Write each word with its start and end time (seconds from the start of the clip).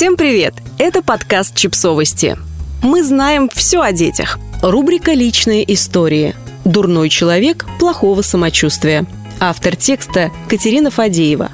Всем 0.00 0.16
привет! 0.16 0.54
Это 0.78 1.02
подкаст 1.02 1.54
«Чипсовости». 1.54 2.38
Мы 2.82 3.04
знаем 3.04 3.50
все 3.52 3.82
о 3.82 3.92
детях. 3.92 4.38
Рубрика 4.62 5.12
«Личные 5.12 5.70
истории». 5.74 6.34
Дурной 6.64 7.10
человек 7.10 7.66
плохого 7.78 8.22
самочувствия. 8.22 9.04
Автор 9.40 9.76
текста 9.76 10.30
Катерина 10.48 10.90
Фадеева. 10.90 11.50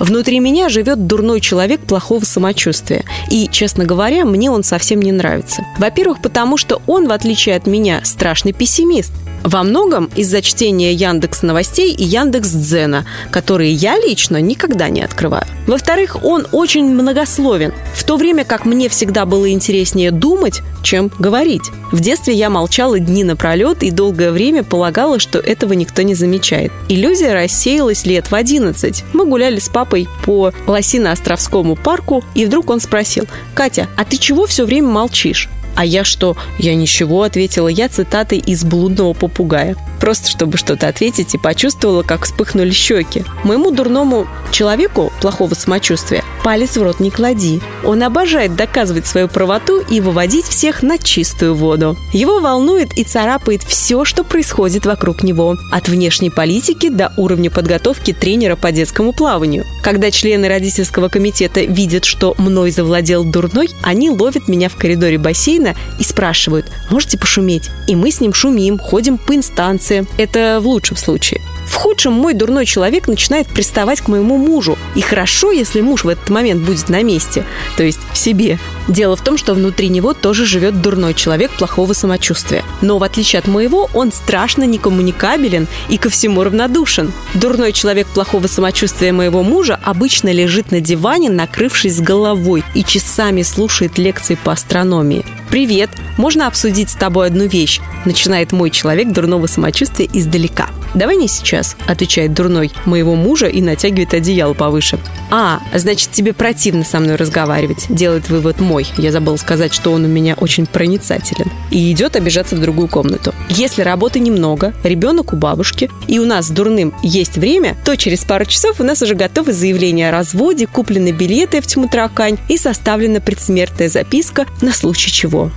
Внутри 0.00 0.40
меня 0.40 0.70
живет 0.70 1.06
дурной 1.06 1.42
человек 1.42 1.82
плохого 1.82 2.24
самочувствия. 2.24 3.04
И, 3.28 3.48
честно 3.52 3.84
говоря, 3.84 4.24
мне 4.24 4.50
он 4.50 4.62
совсем 4.62 5.02
не 5.02 5.12
нравится. 5.12 5.66
Во-первых, 5.76 6.22
потому 6.22 6.56
что 6.56 6.80
он, 6.86 7.06
в 7.06 7.12
отличие 7.12 7.54
от 7.54 7.66
меня, 7.66 8.00
страшный 8.02 8.54
пессимист. 8.54 9.12
Во 9.48 9.62
многом 9.62 10.10
из-за 10.14 10.42
чтения 10.42 10.92
Яндекс 10.92 11.40
Новостей 11.40 11.94
и 11.94 12.04
Яндекс 12.04 12.50
Дзена, 12.50 13.06
которые 13.30 13.72
я 13.72 13.96
лично 13.96 14.42
никогда 14.42 14.90
не 14.90 15.00
открываю. 15.00 15.46
Во-вторых, 15.66 16.22
он 16.22 16.46
очень 16.52 16.84
многословен, 16.84 17.72
в 17.94 18.04
то 18.04 18.18
время 18.18 18.44
как 18.44 18.66
мне 18.66 18.90
всегда 18.90 19.24
было 19.24 19.50
интереснее 19.50 20.10
думать, 20.10 20.60
чем 20.82 21.10
говорить. 21.18 21.70
В 21.92 22.00
детстве 22.00 22.34
я 22.34 22.50
молчала 22.50 22.98
дни 22.98 23.24
напролет 23.24 23.82
и 23.82 23.90
долгое 23.90 24.32
время 24.32 24.64
полагала, 24.64 25.18
что 25.18 25.38
этого 25.38 25.72
никто 25.72 26.02
не 26.02 26.14
замечает. 26.14 26.70
Иллюзия 26.90 27.32
рассеялась 27.32 28.04
лет 28.04 28.30
в 28.30 28.34
11. 28.34 29.02
Мы 29.14 29.24
гуляли 29.24 29.60
с 29.60 29.70
папой 29.70 30.08
по 30.26 30.52
Лосино-Островскому 30.66 31.74
парку, 31.82 32.22
и 32.34 32.44
вдруг 32.44 32.68
он 32.68 32.80
спросил, 32.80 33.24
«Катя, 33.54 33.88
а 33.96 34.04
ты 34.04 34.18
чего 34.18 34.44
все 34.44 34.66
время 34.66 34.88
молчишь?» 34.88 35.48
А 35.78 35.84
я 35.84 36.02
что? 36.02 36.36
Я 36.58 36.74
ничего, 36.74 37.22
ответила 37.22 37.68
я 37.68 37.88
цитатой 37.88 38.38
из 38.38 38.64
«Блудного 38.64 39.12
попугая». 39.12 39.76
Просто 40.00 40.28
чтобы 40.28 40.58
что-то 40.58 40.88
ответить 40.88 41.36
и 41.36 41.38
почувствовала, 41.38 42.02
как 42.02 42.24
вспыхнули 42.24 42.72
щеки. 42.72 43.22
Моему 43.44 43.70
дурному 43.70 44.26
человеку 44.50 45.12
плохого 45.20 45.54
самочувствия 45.54 46.24
палец 46.48 46.78
в 46.78 46.82
рот 46.82 46.98
не 46.98 47.10
клади. 47.10 47.60
Он 47.84 48.02
обожает 48.02 48.56
доказывать 48.56 49.06
свою 49.06 49.28
правоту 49.28 49.80
и 49.80 50.00
выводить 50.00 50.46
всех 50.46 50.82
на 50.82 50.96
чистую 50.96 51.54
воду. 51.54 51.94
Его 52.14 52.40
волнует 52.40 52.96
и 52.96 53.04
царапает 53.04 53.62
все, 53.62 54.06
что 54.06 54.24
происходит 54.24 54.86
вокруг 54.86 55.22
него. 55.22 55.58
От 55.70 55.90
внешней 55.90 56.30
политики 56.30 56.88
до 56.88 57.12
уровня 57.18 57.50
подготовки 57.50 58.14
тренера 58.14 58.56
по 58.56 58.72
детскому 58.72 59.12
плаванию. 59.12 59.66
Когда 59.82 60.10
члены 60.10 60.48
родительского 60.48 61.08
комитета 61.08 61.60
видят, 61.60 62.06
что 62.06 62.34
мной 62.38 62.70
завладел 62.70 63.24
дурной, 63.24 63.68
они 63.82 64.08
ловят 64.08 64.48
меня 64.48 64.70
в 64.70 64.76
коридоре 64.76 65.18
бассейна 65.18 65.67
и 65.98 66.04
спрашивают, 66.04 66.66
можете 66.90 67.18
пошуметь? 67.18 67.70
И 67.86 67.96
мы 67.96 68.10
с 68.10 68.20
ним 68.20 68.32
шумим, 68.32 68.78
ходим 68.78 69.18
по 69.18 69.34
инстанции. 69.34 70.06
Это 70.16 70.60
в 70.60 70.66
лучшем 70.66 70.96
случае. 70.96 71.40
В 71.68 71.74
худшем 71.74 72.14
мой 72.14 72.32
дурной 72.32 72.64
человек 72.64 73.08
начинает 73.08 73.46
приставать 73.46 74.00
к 74.00 74.08
моему 74.08 74.38
мужу. 74.38 74.78
И 74.96 75.02
хорошо, 75.02 75.52
если 75.52 75.82
муж 75.82 76.02
в 76.02 76.08
этот 76.08 76.30
момент 76.30 76.62
будет 76.62 76.88
на 76.88 77.02
месте, 77.02 77.44
то 77.76 77.82
есть 77.82 78.00
в 78.12 78.16
себе. 78.16 78.58
Дело 78.88 79.16
в 79.16 79.20
том, 79.20 79.36
что 79.36 79.52
внутри 79.52 79.90
него 79.90 80.14
тоже 80.14 80.46
живет 80.46 80.80
дурной 80.80 81.12
человек 81.12 81.50
плохого 81.50 81.92
самочувствия. 81.92 82.64
Но 82.80 82.96
в 82.96 83.02
отличие 83.02 83.40
от 83.40 83.48
моего, 83.48 83.90
он 83.92 84.12
страшно 84.12 84.64
некоммуникабелен 84.64 85.66
и 85.90 85.98
ко 85.98 86.08
всему 86.08 86.42
равнодушен. 86.42 87.12
Дурной 87.34 87.74
человек 87.74 88.06
плохого 88.06 88.46
самочувствия 88.46 89.12
моего 89.12 89.42
мужа 89.42 89.78
обычно 89.84 90.32
лежит 90.32 90.70
на 90.72 90.80
диване, 90.80 91.28
накрывшись 91.28 92.00
головой, 92.00 92.64
и 92.74 92.82
часами 92.82 93.42
слушает 93.42 93.98
лекции 93.98 94.38
по 94.42 94.52
астрономии. 94.52 95.26
«Привет! 95.50 95.90
Можно 96.16 96.46
обсудить 96.46 96.90
с 96.90 96.94
тобой 96.94 97.26
одну 97.26 97.46
вещь?» 97.46 97.80
Начинает 98.04 98.52
мой 98.52 98.70
человек 98.70 99.12
дурного 99.12 99.46
самочувствия 99.46 100.08
издалека. 100.12 100.68
«Давай 100.94 101.16
не 101.16 101.28
сейчас»,— 101.28 101.57
отвечает 101.86 102.34
дурной 102.34 102.70
моего 102.84 103.14
мужа 103.14 103.46
и 103.46 103.60
натягивает 103.60 104.14
одеяло 104.14 104.54
повыше. 104.54 104.98
«А, 105.30 105.60
значит, 105.74 106.10
тебе 106.10 106.32
противно 106.32 106.84
со 106.84 107.00
мной 107.00 107.16
разговаривать»,— 107.16 107.86
делает 107.88 108.28
вывод 108.28 108.60
мой. 108.60 108.86
Я 108.96 109.12
забыла 109.12 109.36
сказать, 109.36 109.74
что 109.74 109.92
он 109.92 110.04
у 110.04 110.08
меня 110.08 110.34
очень 110.34 110.66
проницателен. 110.66 111.50
И 111.70 111.92
идет 111.92 112.16
обижаться 112.16 112.56
в 112.56 112.60
другую 112.60 112.88
комнату. 112.88 113.34
Если 113.48 113.82
работы 113.82 114.20
немного, 114.20 114.72
ребенок 114.82 115.32
у 115.32 115.36
бабушки, 115.36 115.90
и 116.06 116.18
у 116.18 116.24
нас 116.24 116.46
с 116.46 116.50
дурным 116.50 116.94
есть 117.02 117.36
время, 117.36 117.76
то 117.84 117.96
через 117.96 118.24
пару 118.24 118.44
часов 118.44 118.80
у 118.80 118.84
нас 118.84 119.02
уже 119.02 119.14
готовы 119.14 119.52
заявления 119.52 120.08
о 120.08 120.12
разводе, 120.12 120.66
куплены 120.66 121.12
билеты 121.12 121.60
в 121.60 121.66
тьму 121.66 121.88
таракань 121.88 122.38
и 122.48 122.56
составлена 122.56 123.20
предсмертная 123.20 123.88
записка 123.88 124.46
на 124.62 124.72
случай 124.72 125.10
чего. 125.10 125.50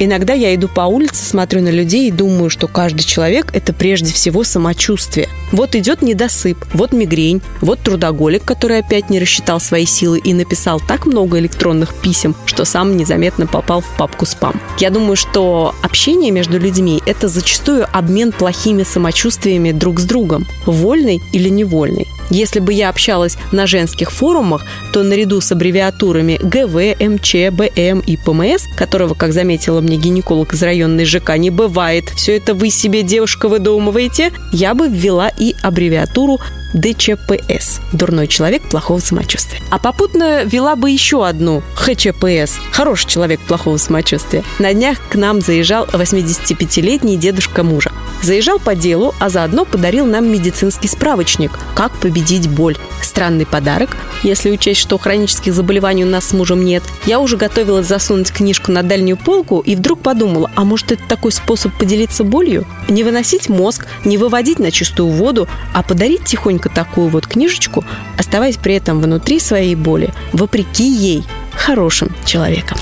Иногда 0.00 0.32
я 0.32 0.54
иду 0.54 0.68
по 0.68 0.82
улице, 0.82 1.24
смотрю 1.24 1.60
на 1.60 1.70
людей 1.70 2.06
и 2.06 2.12
думаю, 2.12 2.50
что 2.50 2.68
каждый 2.68 3.02
человек– 3.02 3.50
это 3.52 3.72
прежде 3.72 4.12
всего 4.12 4.44
самочувствие. 4.44 5.28
Вот 5.50 5.74
идет 5.74 6.02
недосып, 6.02 6.56
вот 6.72 6.92
мигрень, 6.92 7.42
вот 7.60 7.80
трудоголик, 7.80 8.44
который 8.44 8.78
опять 8.78 9.10
не 9.10 9.18
рассчитал 9.18 9.58
свои 9.58 9.86
силы 9.86 10.20
и 10.20 10.34
написал 10.34 10.80
так 10.80 11.04
много 11.06 11.40
электронных 11.40 11.94
писем, 11.94 12.36
что 12.46 12.64
сам 12.64 12.96
незаметно 12.96 13.48
попал 13.48 13.80
в 13.80 13.96
папку 13.96 14.24
спам. 14.24 14.60
Я 14.78 14.90
думаю, 14.90 15.16
что 15.16 15.74
общение 15.82 16.30
между 16.30 16.60
людьми– 16.60 17.02
это 17.06 17.26
зачастую 17.26 17.84
обмен 17.92 18.30
плохими 18.30 18.84
самочувствиями 18.84 19.72
друг 19.72 19.98
с 19.98 20.04
другом, 20.04 20.46
вольный 20.64 21.20
или 21.32 21.48
невольный. 21.48 22.06
Если 22.30 22.60
бы 22.60 22.72
я 22.72 22.88
общалась 22.88 23.36
на 23.52 23.66
женских 23.66 24.10
форумах, 24.10 24.64
то 24.92 25.02
наряду 25.02 25.40
с 25.40 25.50
аббревиатурами 25.52 26.38
ГВ, 26.42 27.00
МЧ, 27.00 27.50
БМ 27.52 28.00
и 28.00 28.16
ПМС, 28.16 28.64
которого, 28.76 29.14
как 29.14 29.32
заметила 29.32 29.80
мне 29.80 29.96
гинеколог 29.96 30.52
из 30.52 30.62
районной 30.62 31.04
ЖК, 31.04 31.36
не 31.36 31.50
бывает, 31.50 32.04
все 32.16 32.36
это 32.36 32.54
вы 32.54 32.70
себе, 32.70 33.02
девушка, 33.02 33.48
выдумываете, 33.48 34.32
я 34.52 34.74
бы 34.74 34.88
ввела 34.88 35.28
и 35.28 35.54
аббревиатуру 35.62 36.38
ДЧПС– 36.74 37.80
дурной 37.92 38.26
человек 38.26 38.62
плохого 38.62 39.00
самочувствия. 39.00 39.60
А 39.70 39.78
попутно 39.78 40.44
вела 40.44 40.76
бы 40.76 40.90
еще 40.90 41.26
одну 41.26 41.62
ХЧПС– 41.74 42.58
хороший 42.72 43.08
человек 43.08 43.40
плохого 43.40 43.76
самочувствия. 43.76 44.44
На 44.58 44.72
днях 44.74 44.98
к 45.08 45.14
нам 45.14 45.40
заезжал 45.40 45.86
85-летний 45.86 47.16
дедушка 47.16 47.62
мужа. 47.62 47.92
Заезжал 48.22 48.58
по 48.58 48.74
делу, 48.74 49.14
а 49.20 49.28
заодно 49.28 49.64
подарил 49.64 50.06
нам 50.06 50.30
медицинский 50.30 50.88
справочник 50.88 51.52
«Как 51.74 51.92
победить 51.92 52.48
боль». 52.48 52.76
Странный 53.02 53.46
подарок, 53.46 53.96
если 54.22 54.50
учесть, 54.50 54.80
что 54.80 54.98
хронических 54.98 55.54
заболеваний 55.54 56.04
у 56.04 56.08
нас 56.08 56.26
с 56.26 56.32
мужем 56.32 56.64
нет. 56.64 56.82
Я 57.06 57.20
уже 57.20 57.36
готовилась 57.36 57.86
засунуть 57.86 58.32
книжку 58.32 58.72
на 58.72 58.82
дальнюю 58.82 59.16
полку 59.16 59.60
и 59.60 59.76
вдруг 59.76 60.00
подумала, 60.00 60.50
а 60.54 60.64
может 60.64 60.92
это 60.92 61.02
такой 61.08 61.32
способ 61.32 61.72
поделиться 61.76 62.24
болью? 62.24 62.66
Не 62.88 63.04
выносить 63.04 63.48
мозг, 63.48 63.86
не 64.04 64.18
выводить 64.18 64.58
на 64.58 64.70
чистую 64.70 65.08
воду, 65.10 65.48
а 65.74 65.82
подарить 65.82 66.24
тихонько 66.24 66.68
такую 66.68 67.08
вот 67.08 67.26
книжечку, 67.26 67.84
оставаясь 68.18 68.56
при 68.56 68.74
этом 68.74 69.00
внутри 69.00 69.40
своей 69.40 69.74
боли, 69.74 70.12
вопреки 70.32 70.88
ей, 70.88 71.24
хорошим 71.52 72.14
человеком. 72.24 72.78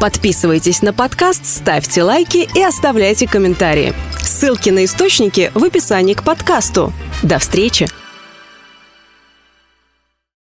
Подписывайтесь 0.00 0.82
на 0.82 0.92
подкаст, 0.92 1.44
ставьте 1.44 2.02
лайки 2.04 2.48
и 2.54 2.62
оставляйте 2.62 3.26
комментарии. 3.26 3.94
Ссылки 4.22 4.70
на 4.70 4.84
источники 4.84 5.50
в 5.54 5.64
описании 5.64 6.14
к 6.14 6.22
подкасту. 6.22 6.92
До 7.22 7.38
встречи! 7.38 7.88